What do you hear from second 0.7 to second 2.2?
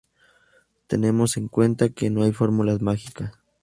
tenemos en cuenta que